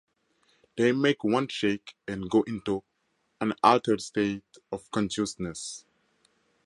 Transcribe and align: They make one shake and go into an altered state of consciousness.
They 0.77 0.93
make 0.93 1.23
one 1.23 1.47
shake 1.47 1.95
and 2.07 2.27
go 2.27 2.41
into 2.47 2.83
an 3.39 3.53
altered 3.63 4.01
state 4.01 4.43
of 4.71 4.89
consciousness. 4.89 5.85